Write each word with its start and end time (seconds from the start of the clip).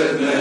said, 0.00 0.39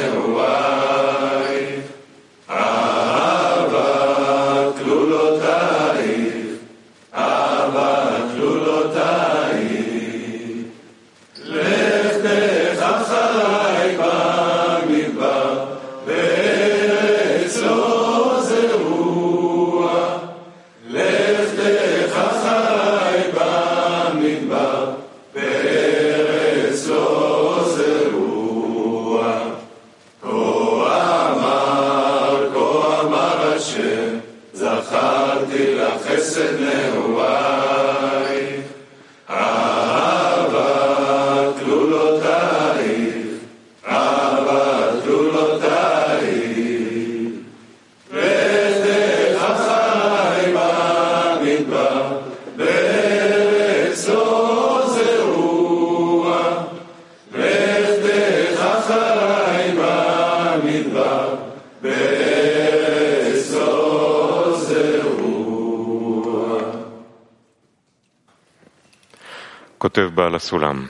כותב 69.79 70.09
בעל 70.15 70.35
הסולם, 70.35 70.87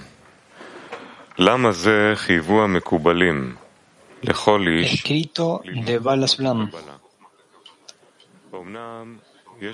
למה 1.39 1.73
זה 1.73 2.13
חייבו 2.15 2.63
המקובלים 2.65 3.57
לכל 4.23 4.67
איש 4.69 5.05
Escrito 5.05 5.61
de 5.87 5.99
Bala 5.99 6.27
Sulam. 6.27 6.71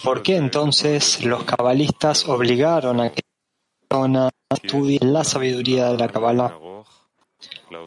¿Por 0.02 0.22
qué 0.22 0.36
entonces 0.36 1.24
los 1.24 1.44
cabalistas 1.44 2.28
obligaron 2.28 3.00
a 3.00 3.10
que 3.10 3.22
la 3.22 3.88
persona 3.88 4.30
estudie 4.54 4.98
la 5.02 5.24
sabiduría 5.24 5.92
de 5.92 5.98
la 5.98 6.08
Kabbalah? 6.08 6.52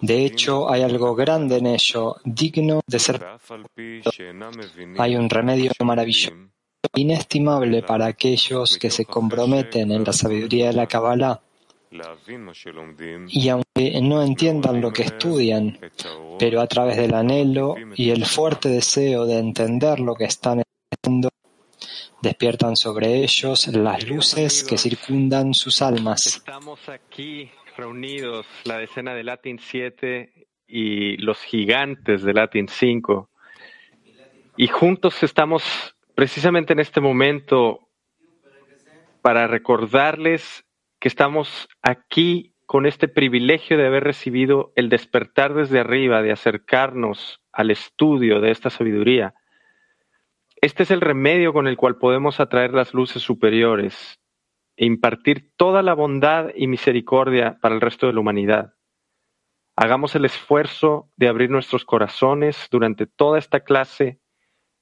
De 0.01 0.25
hecho, 0.25 0.69
hay 0.71 0.81
algo 0.81 1.13
grande 1.15 1.57
en 1.57 1.67
ello, 1.67 2.15
digno 2.23 2.81
de 2.87 2.99
ser. 2.99 3.25
Hay 4.97 5.15
un 5.15 5.29
remedio 5.29 5.71
maravilloso, 5.83 6.33
inestimable 6.94 7.82
para 7.82 8.06
aquellos 8.06 8.78
que 8.78 8.90
se 8.90 9.04
comprometen 9.04 9.92
en 9.92 10.04
la 10.04 10.12
sabiduría 10.12 10.68
de 10.68 10.72
la 10.74 10.86
Kabbalah. 10.86 11.40
Y 13.28 13.48
aunque 13.48 14.00
no 14.02 14.22
entiendan 14.22 14.80
lo 14.80 14.92
que 14.92 15.02
estudian, 15.02 15.78
pero 16.38 16.60
a 16.60 16.66
través 16.66 16.96
del 16.96 17.14
anhelo 17.14 17.76
y 17.94 18.10
el 18.10 18.26
fuerte 18.26 18.68
deseo 18.68 19.24
de 19.24 19.38
entender 19.38 19.98
lo 20.00 20.14
que 20.14 20.24
están 20.24 20.62
estudiando, 20.90 21.30
despiertan 22.20 22.76
sobre 22.76 23.22
ellos 23.22 23.68
las 23.68 24.06
luces 24.06 24.64
que 24.64 24.76
circundan 24.76 25.54
sus 25.54 25.80
almas. 25.80 26.26
Estamos 26.26 26.88
aquí 26.88 27.50
reunidos, 27.76 28.44
la 28.64 28.78
decena 28.78 29.14
de 29.14 29.24
Latin 29.24 29.58
7 29.58 30.32
y 30.66 31.16
los 31.16 31.38
gigantes 31.38 32.22
de 32.22 32.34
Latin 32.34 32.68
5, 32.68 33.30
y 34.58 34.66
juntos 34.66 35.22
estamos 35.22 35.94
precisamente 36.18 36.72
en 36.72 36.80
este 36.80 37.00
momento 37.00 37.90
para 39.22 39.46
recordarles 39.46 40.64
que 40.98 41.06
estamos 41.06 41.68
aquí 41.80 42.56
con 42.66 42.86
este 42.86 43.06
privilegio 43.06 43.78
de 43.78 43.86
haber 43.86 44.02
recibido 44.02 44.72
el 44.74 44.88
despertar 44.88 45.54
desde 45.54 45.78
arriba, 45.78 46.20
de 46.20 46.32
acercarnos 46.32 47.40
al 47.52 47.70
estudio 47.70 48.40
de 48.40 48.50
esta 48.50 48.68
sabiduría. 48.68 49.34
Este 50.60 50.82
es 50.82 50.90
el 50.90 51.02
remedio 51.02 51.52
con 51.52 51.68
el 51.68 51.76
cual 51.76 51.98
podemos 51.98 52.40
atraer 52.40 52.74
las 52.74 52.94
luces 52.94 53.22
superiores 53.22 54.18
e 54.76 54.86
impartir 54.86 55.52
toda 55.56 55.82
la 55.82 55.94
bondad 55.94 56.48
y 56.52 56.66
misericordia 56.66 57.60
para 57.62 57.76
el 57.76 57.80
resto 57.80 58.08
de 58.08 58.14
la 58.14 58.18
humanidad. 58.18 58.74
Hagamos 59.76 60.16
el 60.16 60.24
esfuerzo 60.24 61.12
de 61.14 61.28
abrir 61.28 61.48
nuestros 61.48 61.84
corazones 61.84 62.66
durante 62.72 63.06
toda 63.06 63.38
esta 63.38 63.60
clase 63.60 64.18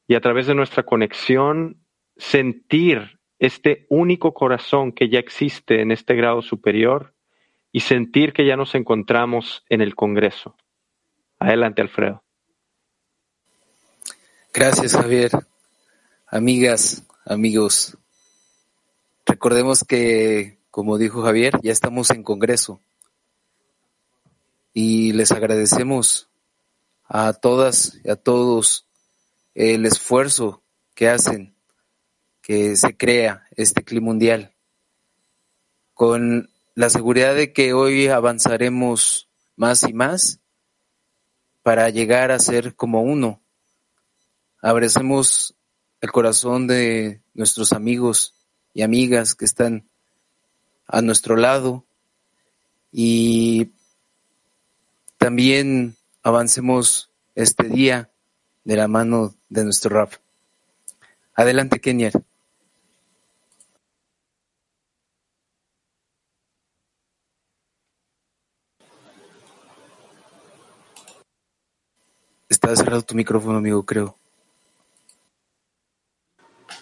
y 0.09 0.15
a 0.15 0.21
través 0.21 0.47
de 0.47 0.55
nuestra 0.55 0.85
conexión 0.85 1.79
sentir 2.17 3.19
este 3.39 3.87
único 3.91 4.33
corazón 4.33 4.93
que 4.93 5.09
ya 5.09 5.19
existe 5.19 5.83
en 5.83 5.93
este 5.93 6.15
grado 6.15 6.43
superior 6.43 7.15
y 7.73 7.81
sentir 7.81 8.33
que 8.33 8.47
ya 8.47 8.57
nos 8.57 8.75
encontramos 8.75 9.65
en 9.69 9.83
el 9.83 9.95
Congreso. 9.95 10.57
Adelante, 11.39 11.83
Alfredo. 11.83 12.23
Gracias, 14.55 14.95
Javier. 14.95 15.31
Amigas, 16.29 17.07
amigos, 17.27 17.99
recordemos 19.27 19.85
que, 19.85 20.59
como 20.71 20.97
dijo 20.97 21.23
Javier, 21.23 21.53
ya 21.63 21.73
estamos 21.73 22.11
en 22.11 22.23
Congreso 22.23 22.81
y 24.73 25.13
les 25.13 25.33
agradecemos 25.33 26.29
a 27.05 27.35
todas 27.35 28.01
y 28.03 28.11
a 28.11 28.17
todos 28.17 28.87
el 29.57 29.87
esfuerzo 29.87 30.63
que 30.95 31.09
hacen 31.09 31.57
que 32.43 32.77
se 32.77 32.95
crea 32.95 33.47
este 33.57 33.83
clima 33.83 34.05
mundial 34.05 34.55
con 35.95 36.51
la 36.75 36.91
seguridad 36.91 37.35
de 37.35 37.55
que 37.55 37.73
hoy 37.73 38.09
avanzaremos 38.09 39.31
más 39.57 39.83
y 39.89 39.95
más 39.95 40.41
para 41.63 41.89
llegar 41.89 42.33
a 42.33 42.39
ser 42.39 42.77
como 42.77 43.01
uno. 43.01 43.41
Abracemos 44.61 45.55
el 46.03 46.13
corazón 46.13 46.67
de 46.67 47.23
nuestros 47.33 47.73
amigos 47.73 48.35
y 48.75 48.83
amigas 48.83 49.35
que 49.35 49.47
están 49.47 49.89
a 50.87 51.01
nuestro 51.01 51.35
lado 51.35 51.87
y 52.93 53.73
también 55.17 55.97
avancemos 56.23 57.11
este 57.35 57.71
día 57.71 58.11
de 58.65 58.77
la 58.77 58.87
mano 58.87 59.36
de 59.49 59.65
nuestro 59.65 59.91
rap. 59.91 60.13
Adelante, 61.35 61.81
Kenia. 61.81 62.11
Está 72.49 72.75
cerrado 72.75 73.03
tu 73.03 73.15
micrófono, 73.15 73.59
amigo, 73.59 73.85
creo. 73.85 74.17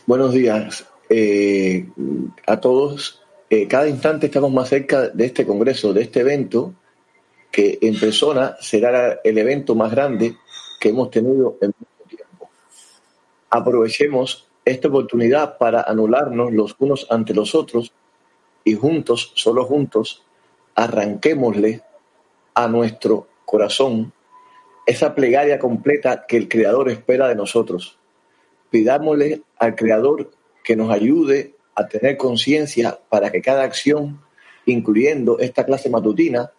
Buenos 0.07 0.33
días 0.33 0.87
eh, 1.09 1.89
a 2.47 2.61
todos. 2.61 3.23
Eh, 3.51 3.67
cada 3.67 3.89
instante 3.89 4.27
estamos 4.27 4.53
más 4.53 4.69
cerca 4.69 5.09
de 5.09 5.27
este 5.27 5.47
congreso, 5.47 5.93
de 5.93 6.03
este 6.03 6.21
evento, 6.21 6.75
que 7.51 7.79
en 7.81 7.99
persona 7.99 8.57
será 8.61 9.21
el 9.25 9.39
evento 9.39 9.75
más 9.75 9.91
grande 9.91 10.37
que 10.81 10.91
hemos 10.91 11.11
tenido 11.11 11.59
en. 11.61 11.73
Aprovechemos 13.55 14.49
esta 14.65 14.89
oportunidad 14.89 15.59
para 15.59 15.83
anularnos 15.83 16.53
los 16.53 16.75
unos 16.81 17.07
ante 17.09 17.33
los 17.33 17.55
otros 17.55 17.93
y 18.65 18.75
juntos, 18.75 19.31
solo 19.37 19.65
juntos, 19.65 20.25
arranquémosle 20.75 21.81
a 22.53 22.67
nuestro 22.67 23.29
corazón 23.45 24.13
esa 24.87 25.15
plegaria 25.15 25.61
completa 25.61 26.27
que 26.27 26.37
el 26.37 26.49
Creador 26.49 26.91
espera 26.91 27.29
de 27.29 27.37
nosotros. 27.37 27.97
Pidámosle 28.71 29.43
al 29.61 29.77
Creador 29.77 30.33
que 30.65 30.75
nos 30.75 30.91
ayude 30.91 31.55
a 31.77 31.87
tener 31.87 32.17
conciencia 32.17 32.99
para 33.09 33.31
que 33.31 33.41
cada 33.41 33.63
acción, 33.63 34.21
incluyendo 34.67 35.39
esta 35.39 35.65
clase 35.65 35.89
matutina, 35.91 36.51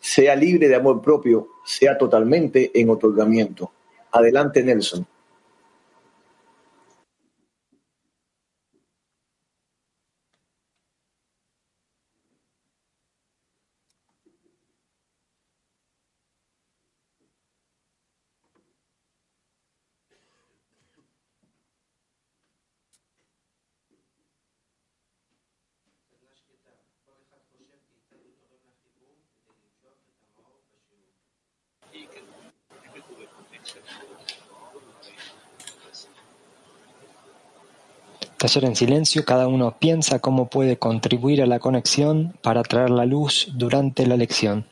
sea 0.00 0.36
libre 0.36 0.68
de 0.68 0.74
amor 0.74 1.00
propio, 1.00 1.48
sea 1.64 1.96
totalmente 1.96 2.78
en 2.78 2.90
otorgamiento. 2.90 3.72
Adelante, 4.12 4.62
Nelson. 4.62 5.06
Taller 38.38 38.64
en 38.66 38.76
silencio, 38.76 39.24
cada 39.24 39.48
uno 39.48 39.76
piensa 39.78 40.18
cómo 40.18 40.48
puede 40.50 40.78
contribuir 40.78 41.42
a 41.42 41.46
la 41.46 41.58
conexión 41.58 42.36
para 42.42 42.62
traer 42.62 42.90
la 42.90 43.06
luz 43.06 43.48
durante 43.54 44.06
la 44.06 44.16
lección. 44.16 44.66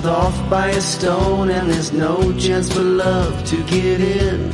Sealed 0.00 0.14
off 0.14 0.50
by 0.50 0.68
a 0.68 0.80
stone 0.80 1.50
and 1.50 1.70
there's 1.70 1.92
no 1.92 2.32
chance 2.38 2.72
for 2.72 2.80
love 2.80 3.44
to 3.44 3.56
get 3.64 4.00
in. 4.00 4.50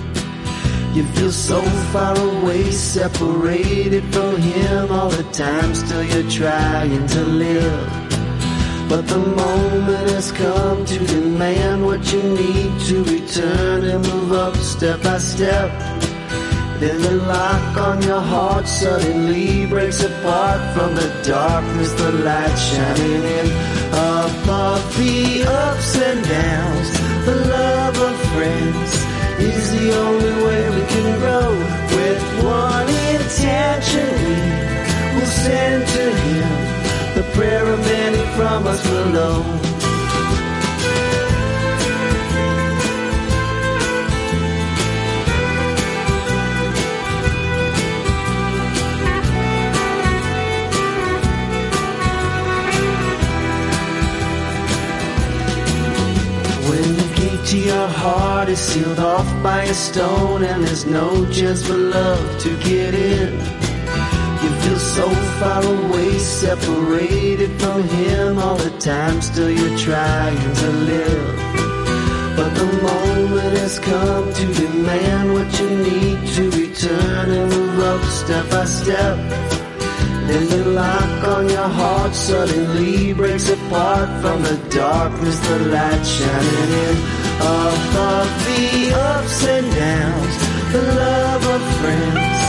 You 0.95 1.05
feel 1.15 1.31
so 1.31 1.61
far 1.93 2.19
away, 2.19 2.71
separated 2.71 4.03
from 4.13 4.37
him 4.37 4.91
all 4.91 5.11
the 5.11 5.25
time, 5.33 5.75
still 5.75 6.03
you're 6.03 6.31
trying 6.31 7.07
to 7.07 7.23
live. 7.25 7.89
But 8.89 9.07
the 9.09 9.19
moment 9.19 10.11
has 10.11 10.33
come 10.33 10.85
to 10.85 10.99
demand 11.07 11.85
what 11.85 12.13
you 12.13 12.23
need 12.23 12.81
to 12.89 13.05
return 13.05 13.85
and 13.85 14.03
move 14.07 14.33
up 14.33 14.57
step 14.57 15.03
by 15.03 15.19
step. 15.19 15.71
Then 16.81 17.01
the 17.03 17.17
lock 17.27 17.77
on 17.77 18.03
your 18.03 18.21
heart 18.21 18.69
suddenly 18.69 19.67
breaks 19.67 20.03
apart 20.03 20.61
from 20.75 20.95
the 20.95 21.09
darkness, 21.25 21.93
the 21.93 22.13
light 22.13 22.57
shining 22.57 23.23
in 23.39 23.77
above 24.27 24.83
the 24.97 25.45
ups 25.47 25.97
and 25.97 26.21
downs. 26.25 26.89
The 27.27 27.37
love 27.49 27.97
of 28.09 28.17
friends 28.33 28.91
is 29.39 29.71
the 29.79 29.87
only 30.05 30.35
way 30.45 30.63
we 30.77 30.83
can 30.93 31.19
grow. 31.21 31.51
With 31.97 32.23
one 32.43 32.89
intention, 33.15 34.11
we 34.27 35.21
will 35.21 35.33
send 35.45 35.87
to 35.97 36.05
Him 36.27 36.51
the 37.17 37.25
prayer 37.35 37.67
of 37.67 37.79
many 37.81 38.23
from 38.37 38.67
us 38.67 38.83
below. 38.83 39.66
Is 58.57 58.63
sealed 58.73 58.99
off 58.99 59.29
by 59.43 59.63
a 59.65 59.75
stone 59.75 60.43
and 60.43 60.65
there's 60.65 60.87
no 60.87 61.09
chance 61.31 61.67
for 61.67 61.77
love 61.77 62.41
to 62.41 62.51
get 62.69 62.95
in. 62.95 63.33
You 64.43 64.51
feel 64.63 64.79
so 64.99 65.09
far 65.39 65.63
away, 65.63 66.19
separated 66.19 67.51
from 67.61 67.83
him 67.83 68.39
all 68.39 68.57
the 68.57 68.75
time, 68.79 69.21
still 69.21 69.51
you're 69.51 69.79
trying 69.79 70.55
to 70.63 70.69
live. 70.93 71.27
But 72.37 72.51
the 72.61 72.71
moment 72.89 73.53
has 73.63 73.79
come 73.79 74.33
to 74.41 74.45
demand 74.63 75.33
what 75.35 75.51
you 75.61 75.71
need 75.89 76.19
to 76.37 76.45
return 76.63 77.31
and 77.39 77.51
move 77.51 77.79
up 77.81 78.03
step 78.05 78.51
by 78.51 78.65
step. 78.65 79.17
Then 80.29 80.45
the 80.49 80.65
lock 80.81 81.29
on 81.37 81.49
your 81.49 81.71
heart 81.81 82.15
suddenly 82.15 83.13
breaks 83.13 83.49
apart 83.49 84.09
from 84.23 84.43
the 84.43 84.57
darkness, 84.71 85.39
the 85.49 85.59
light 85.75 86.05
shining 86.05 86.71
in 86.87 87.26
above 87.41 88.31
the 88.47 88.93
ups 88.95 89.47
and 89.47 89.67
downs. 89.75 90.35
The 90.73 90.83
love 90.83 91.45
of 91.55 91.63
friends 91.81 92.43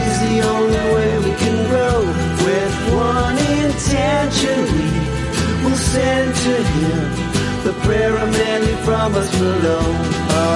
is 0.00 0.14
the 0.26 0.36
only 0.54 0.84
way 0.94 1.10
we 1.26 1.32
can 1.42 1.56
grow. 1.70 1.98
With 2.46 2.74
one 2.94 3.38
intention, 3.62 4.58
we 4.74 5.64
will 5.64 5.76
send 5.76 6.34
to 6.34 6.54
Him 6.74 7.00
the 7.64 7.74
prayer 7.84 8.16
of 8.16 8.30
many 8.30 8.72
from 8.86 9.14
us 9.14 9.30
below. 9.38 9.86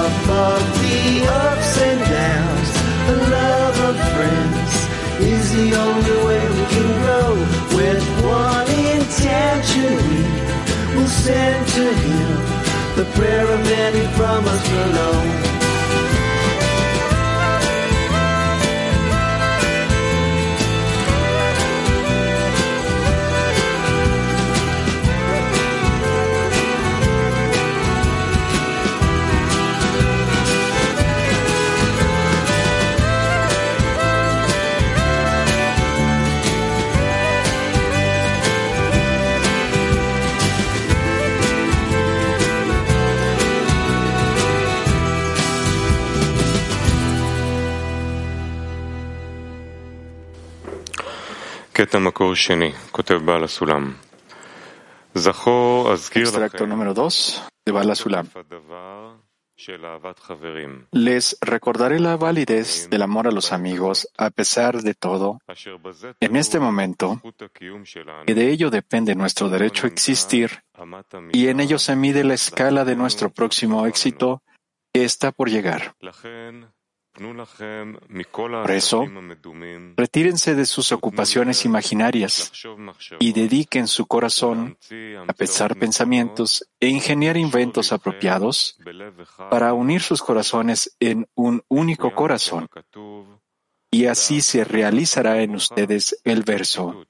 Above 0.03 0.65
the 0.81 1.27
ups 1.27 1.81
and 1.87 1.99
downs, 2.19 2.69
the 3.09 3.17
love 3.37 3.77
of 3.89 3.95
friends 4.15 4.73
is 5.21 5.45
the 5.53 5.69
only 5.85 6.17
way 6.27 6.43
we 6.57 6.65
can 6.73 6.89
grow. 7.03 7.29
With 7.77 8.03
one 8.23 8.69
intention, 8.97 9.91
we 10.09 10.95
will 10.95 11.07
send 11.07 11.67
to 11.77 11.93
Him 11.93 12.62
the 12.95 13.05
prayer 13.15 13.47
of 13.47 13.59
many 13.63 14.05
from 14.15 14.45
us 14.45 14.69
below. 14.69 15.62
Extracto 55.91 56.65
número 56.65 56.93
2 56.93 57.43
de 57.65 57.71
Bala 57.71 57.95
Sulam. 57.95 58.27
Les 60.91 61.37
recordaré 61.41 61.99
la 61.99 62.17
validez 62.17 62.89
del 62.89 63.01
amor 63.01 63.27
a 63.27 63.31
los 63.31 63.51
amigos 63.53 64.07
a 64.17 64.29
pesar 64.29 64.81
de 64.81 64.93
todo. 64.93 65.39
en 66.19 66.35
este 66.35 66.59
momento, 66.59 67.21
que 68.25 68.33
de 68.33 68.49
ello 68.49 68.69
depende 68.69 69.15
nuestro 69.15 69.49
derecho 69.49 69.85
a 69.85 69.89
existir 69.89 70.63
y 71.31 71.47
en 71.47 71.59
ello 71.59 71.79
se 71.79 71.95
mide 71.95 72.23
la 72.23 72.33
escala 72.33 72.83
de 72.83 72.95
nuestro 72.95 73.29
próximo 73.29 73.85
éxito 73.85 74.41
que 74.93 75.03
está 75.03 75.31
por 75.31 75.49
llegar. 75.49 75.95
Por 77.13 78.71
eso, 78.71 79.05
retírense 79.95 80.55
de 80.55 80.65
sus 80.65 80.91
ocupaciones 80.91 81.63
imaginarias 81.63 82.51
y 83.19 83.33
dediquen 83.33 83.87
su 83.87 84.07
corazón 84.07 84.77
a 85.27 85.33
pensar 85.33 85.75
pensamientos 85.75 86.67
e 86.79 86.87
ingeniar 86.87 87.37
inventos 87.37 87.93
apropiados 87.93 88.79
para 89.51 89.73
unir 89.73 90.01
sus 90.01 90.23
corazones 90.23 90.95
en 90.99 91.27
un 91.35 91.63
único 91.67 92.15
corazón. 92.15 92.67
Y 93.91 94.07
así 94.07 94.41
se 94.41 94.63
realizará 94.63 95.41
en 95.43 95.53
ustedes 95.53 96.19
el 96.23 96.41
verso. 96.41 97.05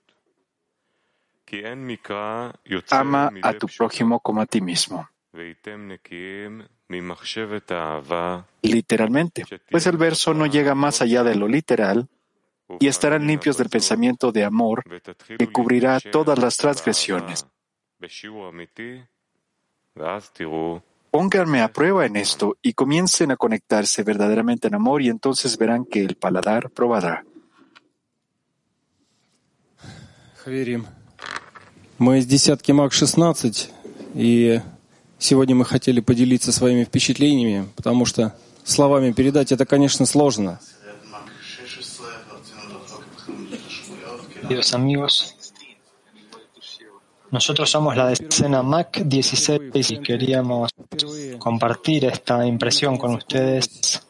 Ama 2.90 3.32
a 3.42 3.54
tu 3.54 3.68
prójimo 3.68 4.20
como 4.20 4.42
a 4.42 4.46
ti 4.46 4.60
mismo 4.60 5.08
Literalmente, 8.63 9.45
pues 9.71 9.87
el 9.87 9.97
verso 9.97 10.35
no 10.35 10.47
llega 10.47 10.75
más 10.75 11.03
allá 11.03 11.23
de 11.23 11.35
lo 11.35 11.49
literal 11.49 12.09
y 12.81 12.87
estarán 12.87 13.27
limpios 13.27 13.57
del 13.57 13.69
pensamiento 13.69 14.33
de 14.33 14.45
amor 14.45 14.85
que 15.39 15.51
cubrirá 15.51 16.01
todas 16.01 16.39
las 16.39 16.57
transgresiones. 16.57 17.47
Pónganme 21.11 21.63
a 21.63 21.69
prueba 21.73 22.07
en 22.07 22.17
esto 22.17 22.57
y 22.63 22.75
comiencen 22.75 23.31
a 23.31 23.37
conectarse 23.37 24.03
verdaderamente 24.03 24.69
en 24.69 24.75
amor 24.75 25.03
y 25.03 25.09
entonces 25.09 25.57
verán 25.57 25.85
que 25.85 26.05
el 26.05 26.17
paladar 26.17 26.71
probará. 26.71 27.25
Мы 31.99 32.21
из 32.21 32.27
десятки 32.27 32.73
МАК 32.73 32.93
16, 32.93 33.71
и 34.15 34.61
Сегодня 35.24 35.56
мы 35.56 35.64
хотели 35.64 36.02
поделиться 36.02 36.52
своими 36.52 36.84
впечатлениями, 36.84 37.70
потому 37.78 38.04
что 38.04 38.36
словами 38.66 39.14
передать, 39.14 39.54
это, 39.54 39.66
конечно, 39.66 40.06
сложно. 40.06 40.60
Queridos 44.42 44.74
amigos, 44.74 45.34
nosotros 47.32 47.72
somos 47.72 47.96
la 47.96 48.10
decena 48.10 48.64
MAC 48.64 49.04
16 49.06 49.92
y 49.92 49.98
queríamos 50.00 50.72
compartir 51.40 52.04
esta 52.04 52.46
impresión 52.46 52.98
con 52.98 53.16
ustedes. 53.16 54.02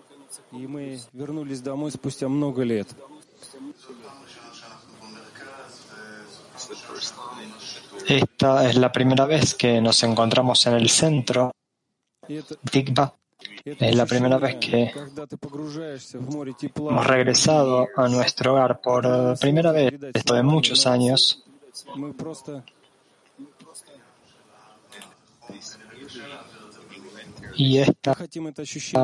Esta 8.08 8.70
es 8.70 8.76
la 8.76 8.92
primera 8.92 9.26
vez 9.26 9.56
que 9.56 9.82
nos 9.82 10.04
encontramos 10.04 10.66
en 10.68 10.74
el 10.74 10.90
centro 10.90 11.52
Tikva. 12.70 13.14
Es 13.66 13.96
la 13.96 14.06
primera 14.06 14.38
vez 14.38 14.56
que 14.56 14.92
hemos 16.76 17.08
regresado 17.08 17.88
a 17.96 18.08
nuestro 18.08 18.54
hogar 18.54 18.82
por 18.82 19.38
primera 19.40 19.72
vez 19.72 20.00
después 20.00 20.38
de 20.38 20.44
muchos 20.44 20.88
años. 20.88 21.44
Y 27.56 27.78
esta 27.78 28.16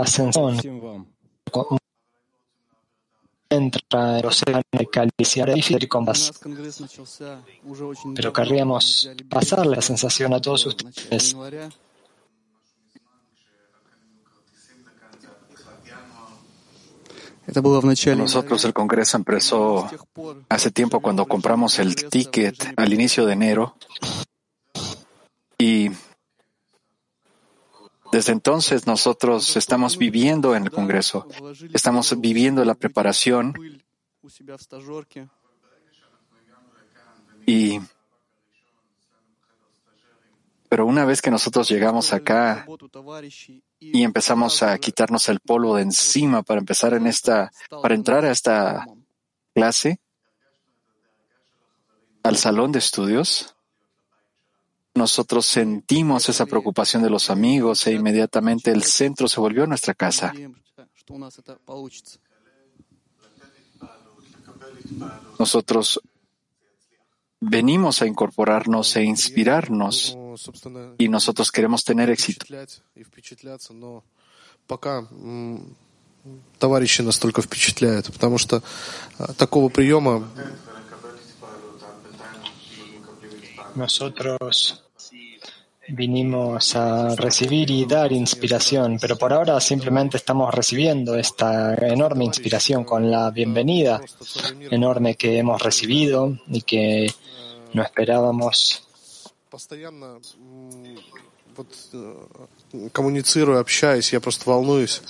sensación 0.06 1.08
entra 3.50 4.20
el 4.20 4.26
océano 4.26 4.62
de 4.72 4.88
Calicia, 4.88 5.44
era 5.44 5.54
difícil. 5.54 5.90
Pero 8.16 8.34
querríamos 8.34 9.10
pasarle 9.30 9.76
la 9.76 9.82
sensación 9.82 10.34
a 10.34 10.42
todos 10.42 10.66
ustedes. 10.68 11.36
Nosotros 18.16 18.64
el 18.66 18.74
Congreso 18.74 19.18
empezó 19.18 19.90
hace 20.50 20.72
tiempo 20.72 21.00
cuando 21.00 21.26
compramos 21.26 21.80
el 21.80 21.96
ticket 21.96 22.74
al 22.78 22.94
inicio 22.94 23.26
de 23.26 23.34
enero. 23.34 23.76
Desde 28.12 28.32
entonces 28.32 28.88
nosotros 28.88 29.56
estamos 29.56 29.98
viviendo 29.98 30.56
en 30.56 30.64
el 30.64 30.72
Congreso, 30.72 31.28
estamos 31.74 32.20
viviendo 32.20 32.66
la 32.66 32.76
preparación. 32.76 33.54
Y 37.46 37.80
pero 40.70 40.86
una 40.86 41.04
vez 41.04 41.22
que 41.22 41.32
nosotros 41.32 41.68
llegamos 41.68 42.14
acá 42.14 42.68
y 43.80 44.04
empezamos 44.04 44.62
a 44.62 44.78
quitarnos 44.78 45.28
el 45.28 45.40
polvo 45.40 45.76
de 45.76 45.82
encima 45.82 46.44
para 46.44 46.60
empezar 46.60 46.94
en 46.94 47.08
esta, 47.08 47.52
para 47.82 47.96
entrar 47.96 48.24
a 48.24 48.32
esta 48.32 48.86
clase, 49.56 50.00
al 52.22 52.38
salón 52.38 52.72
de 52.72 52.80
estudios, 52.80 53.56
nosotros 54.95 55.47
sentimos 55.47 56.29
esa 56.29 56.47
preocupación 56.47 57.03
de 57.03 57.11
los 57.11 57.29
amigos 57.31 57.87
e 57.87 57.93
inmediatamente 57.93 58.71
el 58.71 58.83
centro 58.85 59.27
se 59.29 59.41
volvió 59.41 59.67
nuestra 59.67 59.95
casa. 59.95 60.29
Надеемся, 60.33 60.89
что 60.95 61.15
у 61.15 61.19
нас 61.19 61.39
это 61.39 61.59
получится. 61.67 62.19
Nosotros 65.39 66.01
venimos 67.41 68.01
a 68.03 68.07
incorporarnos 68.07 68.97
e 68.97 69.03
inspirarnos 69.05 70.15
Ну, 70.17 70.37
собственно, 70.37 70.95
y 70.99 71.09
nosotros 71.09 71.51
queremos 71.53 71.85
tener 71.85 72.11
éxito. 72.11 72.45
впечатлять 72.45 72.83
и 72.95 73.03
впечатляться, 73.05 73.73
но 73.73 74.03
пока 74.67 75.07
м, 75.11 75.77
товарищи 76.59 77.03
настолько 77.03 77.43
впечатляют, 77.43 78.07
потому 78.13 78.39
что 78.39 78.63
а, 79.19 79.33
такого 79.35 79.69
приема 79.69 80.29
Nosotros 83.75 84.83
vinimos 85.89 86.75
a 86.77 87.15
recibir 87.17 87.71
y 87.71 87.85
dar 87.85 88.13
inspiración, 88.13 88.99
pero 89.01 89.17
por 89.17 89.33
ahora 89.33 89.61
simplemente 89.61 90.17
estamos 90.17 90.55
recibiendo 90.55 91.15
esta 91.17 91.75
enorme 91.75 92.25
inspiración 92.25 92.85
con 92.85 93.11
la 93.11 93.31
bienvenida 93.31 94.01
enorme 94.71 95.17
que 95.17 95.39
hemos 95.39 95.61
recibido 95.63 96.39
y 96.49 96.63
que 96.63 97.13
no 97.75 97.83
esperábamos. 97.83 98.81
постоянно 99.55 100.21
м, 100.37 100.99
вот, 101.57 101.69
э, 101.93 102.89
коммуницирую, 102.93 103.61
общаюсь, 103.61 104.13
я 104.13 104.21
просто 104.21 104.51
волнуюсь. 104.51 105.01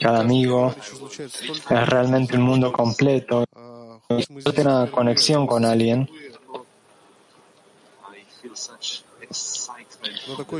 cada 0.00 0.20
amigo, 0.20 0.74
es 1.18 1.88
realmente 1.88 2.36
un 2.36 2.42
mundo 2.42 2.72
completo. 2.72 3.44
Yo 4.08 4.52
tengo 4.52 4.70
una 4.70 4.90
conexión 4.90 5.46
con 5.46 5.64
alguien. 5.64 6.08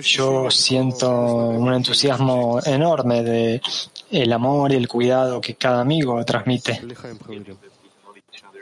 Yo 0.03 0.51
siento 0.51 1.11
un 1.11 1.73
entusiasmo 1.73 2.61
enorme 2.65 3.23
de 3.23 3.63
el 4.11 4.33
amor 4.33 4.73
y 4.73 4.77
el 4.77 4.89
cuidado 4.89 5.41
que 5.41 5.55
cada 5.55 5.81
amigo 5.81 6.23
transmite. 6.25 6.81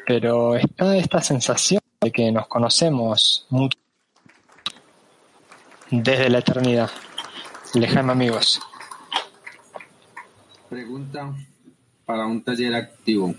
Pero 0.06 0.54
está 0.54 0.97
esta 0.97 1.20
sensación 1.20 1.82
de 2.00 2.12
que 2.12 2.30
nos 2.30 2.47
conocemos 2.47 3.47
mucho 3.50 3.78
desde 5.90 6.30
la 6.30 6.38
eternidad. 6.38 6.90
Lejaim 7.75 8.11
amigos. 8.11 8.61
Pregunta 10.69 11.35
para 12.05 12.27
un 12.27 12.43
taller 12.43 12.75
activo. 12.75 13.35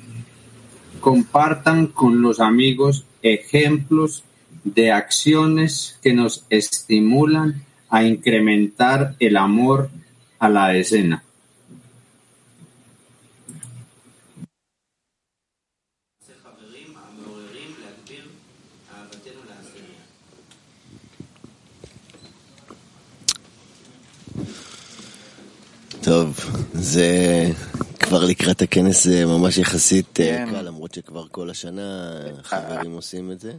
Compartan 1.00 1.88
con 1.88 2.22
los 2.22 2.40
amigos 2.40 3.06
ejemplos 3.22 4.24
de 4.64 4.92
acciones 4.92 6.00
que 6.02 6.14
nos 6.14 6.46
estimulan 6.50 7.64
a 7.90 8.04
incrementar 8.04 9.16
el 9.20 9.38
amor 9.38 9.90
a 10.40 10.50
la 10.50 10.76
escena. 10.76 11.24
טוב, 26.09 26.41
זה 26.73 27.09
כבר 28.01 28.25
לקראת 28.25 28.63
הכנס 28.63 29.05
זה 29.05 29.27
ממש 29.27 29.59
יחסית 29.59 30.21
אה, 30.21 30.45
Bien. 30.45 30.51
קל, 30.51 30.61
למרות 30.63 30.95
שכבר 30.95 31.25
כל 31.31 31.51
השנה 31.51 32.11
חברים 32.45 32.93
עושים 32.93 33.33
את 33.33 33.41
זה. 33.41 33.53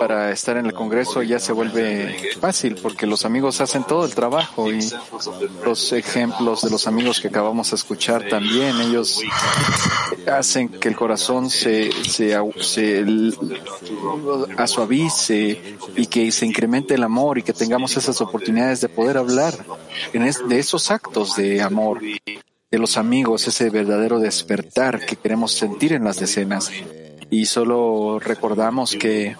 Para 0.00 0.30
estar 0.36 0.56
en 0.56 0.66
el 0.66 0.72
Congreso 0.82 1.16
ya 1.32 1.38
se 1.46 1.52
vuelve 1.58 1.84
fácil 2.44 2.72
porque 2.84 3.04
los 3.12 3.24
amigos 3.30 3.54
hacen 3.64 3.82
todo 3.92 4.04
el 4.08 4.14
trabajo 4.14 4.60
y 4.72 4.80
los 5.68 5.80
ejemplos 5.92 6.62
de 6.64 6.70
los 6.70 6.86
amigos 6.86 7.14
que 7.20 7.26
acabamos 7.32 7.66
de 7.70 7.76
escuchar 7.82 8.20
también, 8.36 8.72
ellos 8.86 9.08
hacen 10.40 10.64
que 10.80 10.88
el 10.92 10.96
corazón 11.02 11.42
se, 11.50 11.74
se, 12.14 12.26
au- 12.40 12.56
se 12.72 12.84
l- 13.00 13.34
asuavice 14.56 15.40
y 15.96 16.06
que 16.06 16.30
se 16.32 16.46
incremente 16.46 16.94
el 16.94 17.02
amor 17.02 17.38
y 17.38 17.42
que 17.42 17.52
tengamos 17.52 17.96
esas 17.96 18.20
oportunidades 18.20 18.80
de 18.80 18.88
poder 18.88 19.16
hablar 19.18 19.54
en 20.13 20.23
de 20.47 20.59
esos 20.59 20.91
actos 20.91 21.35
de 21.35 21.61
amor 21.61 22.01
de 22.01 22.79
los 22.79 22.97
amigos, 22.97 23.47
ese 23.47 23.69
verdadero 23.69 24.19
despertar 24.19 25.05
que 25.05 25.15
queremos 25.15 25.53
sentir 25.53 25.93
en 25.93 26.03
las 26.03 26.19
decenas. 26.19 26.71
Y 27.33 27.47
solo 27.47 28.19
recordamos 28.19 28.91
que, 28.91 29.35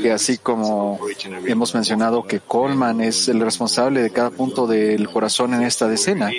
que 0.00 0.10
así 0.10 0.38
como 0.38 0.98
hemos 1.44 1.74
mencionado 1.74 2.22
que 2.22 2.40
Coleman 2.40 3.02
es 3.02 3.28
el 3.28 3.40
responsable 3.40 4.00
de 4.00 4.08
cada 4.08 4.30
punto 4.30 4.66
del 4.66 5.06
corazón 5.10 5.52
en 5.52 5.60
esta 5.64 5.86
decena, 5.86 6.30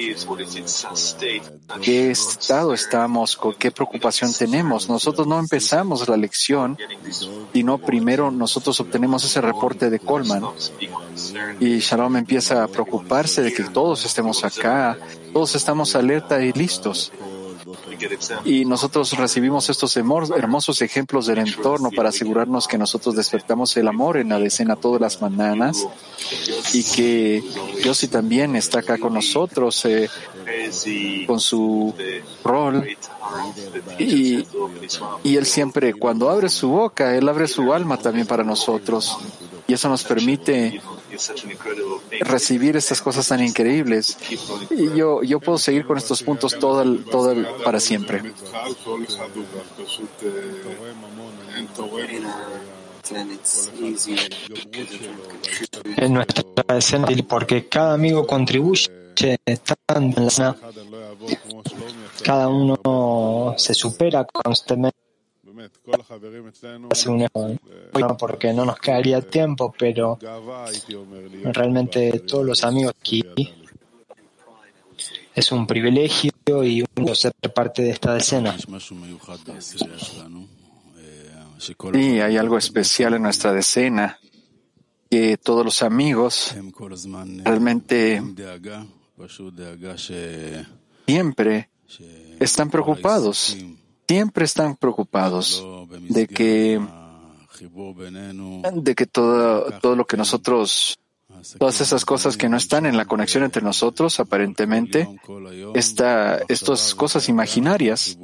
qué 1.84 2.10
estado 2.10 2.74
estamos, 2.74 3.36
con 3.38 3.54
qué 3.54 3.70
preocupación 3.70 4.34
tenemos. 4.34 4.90
Nosotros 4.90 5.28
no 5.28 5.38
empezamos 5.38 6.10
la 6.10 6.18
lección, 6.18 6.80
sino 7.54 7.78
primero 7.78 8.32
nosotros 8.32 8.80
obtenemos 8.80 9.24
ese 9.24 9.40
reporte 9.40 9.92
de 9.92 10.00
Coleman. 10.00 10.46
Y 11.60 11.78
Shalom 11.78 12.16
empieza 12.18 12.64
a 12.64 12.68
preocuparse 12.68 13.44
de 13.44 13.54
que 13.54 13.66
todos 13.66 14.04
estemos 14.04 14.44
acá, 14.44 14.98
todos 15.32 15.54
estamos 15.54 15.96
alerta 15.96 16.44
y 16.44 16.54
listos. 16.54 17.12
Y 18.46 18.66
nosotros 18.66 19.12
recibimos 19.14 19.70
estos 19.70 19.96
hermosos 19.98 20.82
ejemplos 20.82 21.28
del 21.28 21.40
entorno 21.40 21.92
para 21.92 22.10
asegurarnos 22.10 22.68
que 22.68 22.78
nosotros 22.78 23.16
despertamos 23.16 23.76
el 23.78 23.88
amor 23.88 24.18
en 24.18 24.30
la 24.30 24.40
decena 24.40 24.76
todas 24.76 25.02
las 25.02 25.22
mañanas 25.22 25.86
y 26.74 26.84
que 26.84 27.44
Yossi 27.84 28.08
también 28.08 28.56
está 28.56 28.80
acá 28.80 28.98
con 28.98 29.14
nosotros 29.14 29.86
eh, 29.86 30.10
con 31.28 31.40
su 31.40 31.94
rol. 32.44 32.88
Y, 34.00 34.46
y 35.24 35.38
él 35.38 35.46
siempre 35.46 35.94
cuando 35.94 36.30
abre 36.30 36.50
su 36.50 36.70
boca, 36.70 37.16
él 37.16 37.28
abre 37.28 37.48
su 37.48 37.74
alma 37.74 37.98
también 37.98 38.28
para 38.28 38.44
nosotros. 38.44 39.18
Y 39.68 39.74
eso 39.74 39.90
nos 39.90 40.04
permite 40.04 40.82
recibir 42.22 42.76
estas 42.76 43.02
cosas 43.02 43.28
tan 43.28 43.44
increíbles. 43.44 44.18
Y 44.72 44.96
yo, 44.96 45.24
yo 45.24 45.40
puedo 45.40 45.58
seguir 45.58 45.86
con 45.86 45.98
estos 45.98 46.24
puntos 46.24 46.58
todo, 46.60 46.82
el, 46.82 47.06
todo 47.06 47.32
el, 47.32 47.46
para 47.64 47.80
siempre. 47.80 48.22
En 55.98 56.14
nuestra 56.14 56.44
escena, 56.78 57.08
porque 57.28 57.68
cada 57.68 57.94
amigo 57.94 58.26
contribuye 58.26 58.90
tanto 59.88 60.22
en 60.22 60.28
la 60.38 60.56
cada 62.24 62.48
uno 62.48 63.54
se 63.58 63.74
supera 63.74 64.26
constantemente 64.26 65.05
porque 68.18 68.54
no 68.54 68.66
nos 68.66 68.78
quedaría 68.80 69.22
tiempo, 69.22 69.74
pero 69.78 70.18
realmente 71.54 72.20
todos 72.20 72.46
los 72.46 72.64
amigos 72.64 72.94
aquí 73.00 73.24
es 75.34 75.52
un 75.52 75.68
privilegio 75.68 76.32
y 76.64 76.84
un 76.96 77.16
ser 77.16 77.34
parte 77.54 77.82
de 77.82 77.90
esta 77.92 78.14
decena. 78.14 78.56
Sí, 81.58 82.20
hay 82.20 82.38
algo 82.38 82.58
especial 82.58 83.14
en 83.16 83.24
nuestra 83.24 83.54
decena, 83.54 84.20
que 85.10 85.38
todos 85.38 85.66
los 85.66 85.82
amigos 85.82 86.56
realmente 87.44 88.22
siempre 91.06 91.70
están 92.40 92.70
preocupados 92.70 93.58
siempre 94.08 94.46
están 94.46 94.76
preocupados 94.76 95.66
de 96.10 96.28
que, 96.28 96.80
de 98.74 98.96
que 98.96 99.06
todo, 99.06 99.72
todo 99.82 99.96
lo 99.96 100.06
que 100.06 100.18
nosotros, 100.18 101.00
todas 101.58 101.82
esas 101.82 102.06
cosas 102.06 102.38
que 102.38 102.50
no 102.50 102.58
están 102.58 102.86
en 102.86 102.98
la 102.98 103.06
conexión 103.06 103.44
entre 103.44 103.62
nosotros, 103.62 104.20
aparentemente, 104.20 105.10
estas 105.74 106.96
cosas 106.96 107.30
imaginarias, 107.30 108.18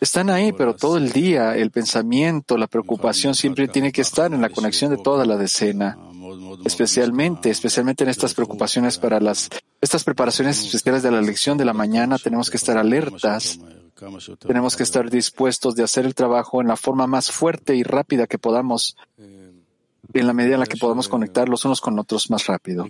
están 0.00 0.30
ahí, 0.30 0.52
pero 0.52 0.76
todo 0.76 0.96
el 0.96 1.10
día 1.10 1.56
el 1.56 1.70
pensamiento, 1.72 2.56
la 2.56 2.68
preocupación 2.68 3.34
siempre 3.34 3.66
tiene 3.66 3.90
que 3.90 4.02
estar 4.02 4.32
en 4.32 4.40
la 4.40 4.50
conexión 4.50 4.90
de 4.90 4.98
toda 4.98 5.24
la 5.24 5.36
decena. 5.36 5.98
Especialmente, 6.64 7.50
especialmente 7.50 8.04
en 8.04 8.10
estas 8.10 8.34
preocupaciones 8.34 8.98
para 8.98 9.18
las, 9.18 9.48
estas 9.80 10.04
preparaciones 10.04 10.64
especiales 10.64 11.02
de 11.02 11.10
la 11.10 11.20
lección 11.20 11.58
de 11.58 11.64
la 11.64 11.72
mañana, 11.72 12.18
tenemos 12.18 12.50
que 12.50 12.58
estar 12.58 12.76
alertas 12.76 13.58
tenemos 14.38 14.76
que 14.76 14.82
estar 14.82 15.10
dispuestos 15.10 15.74
de 15.74 15.82
hacer 15.82 16.06
el 16.06 16.14
trabajo 16.14 16.60
en 16.60 16.68
la 16.68 16.76
forma 16.76 17.06
más 17.06 17.30
fuerte 17.30 17.74
y 17.74 17.82
rápida 17.82 18.26
que 18.26 18.38
podamos, 18.38 18.96
en 19.16 20.26
la 20.26 20.32
medida 20.32 20.54
en 20.54 20.60
la 20.60 20.66
que 20.66 20.76
podamos 20.76 21.08
conectar 21.08 21.48
los 21.48 21.64
unos 21.64 21.80
con 21.80 21.98
otros 21.98 22.30
más 22.30 22.46
rápido. 22.46 22.86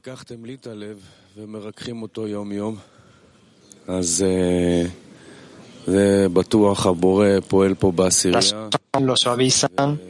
Lo 9.00 9.16
suavizan, 9.16 10.00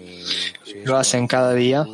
lo 0.85 0.97
hacen 0.97 1.26
cada 1.26 1.55
día. 1.55 1.87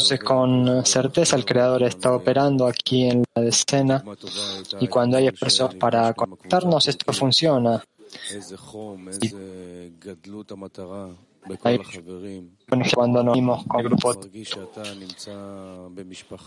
Entonces, 0.00 0.20
con 0.20 0.86
certeza, 0.86 1.36
el 1.36 1.44
Creador 1.44 1.82
está 1.82 2.14
operando 2.14 2.66
aquí 2.66 3.04
en 3.04 3.22
la 3.34 3.44
escena 3.44 4.02
y 4.80 4.88
cuando 4.88 5.18
hay 5.18 5.26
esfuerzos 5.26 5.74
para 5.74 6.14
conectarnos, 6.14 6.88
esto 6.88 7.12
funciona. 7.12 7.84
cuando 12.94 13.22
nos 13.22 13.34
vimos 13.34 13.66
con 13.66 13.82
grupos, 13.82 14.18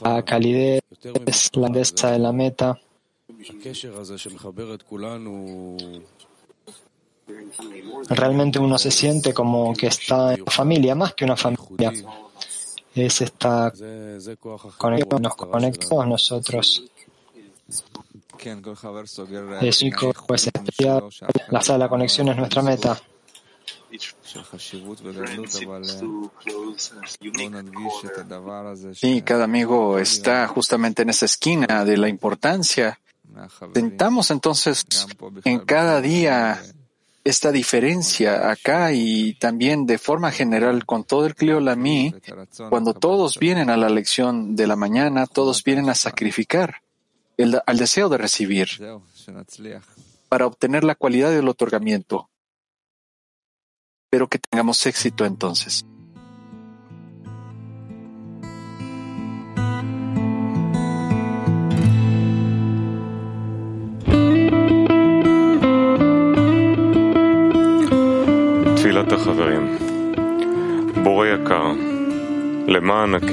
la 0.02 0.26
calidez, 0.26 0.82
la 1.04 1.62
grandeza 1.62 2.12
de 2.12 2.20
la 2.20 2.32
meta. 2.32 2.80
Realmente 8.10 8.58
uno 8.58 8.80
se 8.80 8.90
siente 8.90 9.32
como 9.32 9.74
que 9.76 9.88
está 9.88 10.34
en 10.34 10.46
familia, 10.48 10.96
más 10.96 11.14
que 11.14 11.24
una 11.24 11.36
familia 11.36 11.94
es 12.96 13.22
esta 13.22 13.72
conexión, 14.78 15.22
nos 15.22 15.36
conectamos 15.36 16.08
nosotros. 16.08 16.84
Es 19.62 19.82
único, 19.82 20.14
pues 20.28 20.48
especial, 20.48 21.04
la 21.50 21.62
sala 21.62 21.88
conexión 21.90 22.28
es 22.30 22.38
nuestra 22.38 22.62
meta. 22.62 23.02
Sí, 28.94 29.22
cada 29.22 29.44
amigo 29.44 30.00
está 30.00 30.48
justamente 30.48 31.04
en 31.04 31.10
esa 31.10 31.26
esquina 31.26 31.86
de 31.86 31.98
la 31.98 32.10
importancia. 32.10 33.00
Tentamos 33.74 34.32
entonces 34.32 34.86
en 35.44 35.60
cada 35.60 36.02
día 36.02 36.62
esta 37.24 37.52
diferencia 37.52 38.52
acá 38.52 38.92
y 38.92 39.36
también 39.36 39.86
de 39.86 39.98
forma 39.98 40.32
general 40.32 40.86
con 40.86 41.06
todo 41.06 41.26
el 41.26 41.36
Cliolamí, 41.36 42.14
cuando 42.70 42.94
todos 42.94 43.38
vienen 43.40 43.70
a 43.70 43.78
la 43.78 43.90
lección 43.90 44.56
de 44.56 44.68
la 44.68 44.76
mañana, 44.76 45.26
todos 45.26 45.64
vienen 45.64 45.90
a 45.90 45.96
sacrificar 45.96 46.82
el, 47.38 47.62
al 47.66 47.78
deseo 47.78 48.10
de 48.10 48.18
recibir 48.18 48.68
para 50.28 50.46
obtener 50.48 50.84
la 50.84 50.96
cualidad 50.96 51.32
del 51.32 51.48
otorgamiento. 51.48 52.30
Espero 54.06 54.28
que 54.28 54.40
tengamos 54.40 54.86
éxito 54.86 55.26
entonces. 55.26 55.86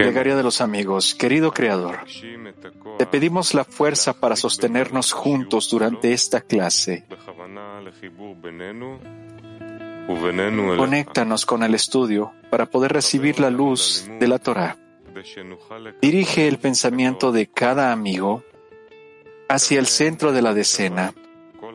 Plegaria 0.04 0.36
de 0.36 0.42
los 0.42 0.60
amigos, 0.60 1.14
querido 1.14 1.52
Creador, 1.52 2.00
te 2.98 3.06
pedimos 3.06 3.54
la 3.54 3.64
fuerza 3.64 4.12
para 4.14 4.36
sostenernos 4.36 5.12
juntos 5.12 5.70
durante 5.70 6.12
esta 6.12 6.40
clase. 6.40 7.04
Conéctanos 10.76 11.46
con 11.46 11.62
el 11.62 11.74
estudio 11.74 12.32
para 12.50 12.66
poder 12.66 12.92
recibir 12.92 13.38
la 13.38 13.50
luz 13.50 14.08
de 14.18 14.28
la 14.28 14.38
Torah. 14.38 14.76
Dirige 16.02 16.48
el 16.48 16.58
pensamiento 16.58 17.32
de 17.32 17.46
cada 17.46 17.92
amigo 17.92 18.42
hacia 19.48 19.78
el 19.78 19.86
centro 19.86 20.32
de 20.32 20.42
la 20.42 20.54
decena 20.54 21.14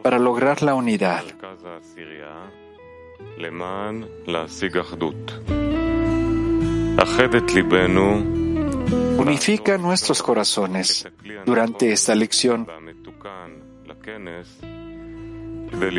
para 0.03 0.19
lograr 0.19 0.63
la 0.63 0.75
unidad. 0.75 1.23
Unifica 9.17 9.77
nuestros 9.77 10.21
corazones 10.21 11.07
durante 11.45 11.91
esta 11.91 12.15
lección. 12.15 12.67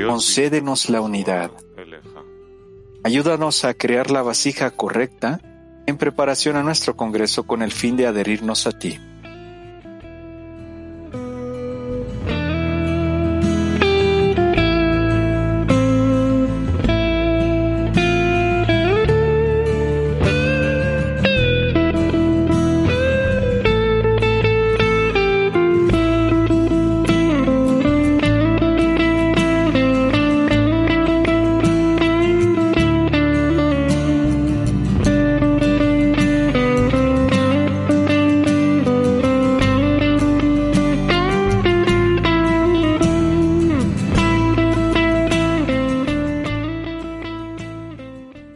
Concédenos 0.07 0.91
la 0.91 1.01
unidad. 1.01 1.51
Ayúdanos 3.03 3.65
a 3.65 3.75
crear 3.75 4.11
la 4.11 4.23
vasija 4.23 4.71
correcta 4.71 5.41
en 5.87 5.97
preparación 5.97 6.57
a 6.57 6.63
nuestro 6.63 6.97
Congreso 6.97 7.45
con 7.45 7.63
el 7.63 7.73
fin 7.73 7.97
de 7.97 8.07
adherirnos 8.07 8.67
a 8.67 8.73
ti. 8.73 8.99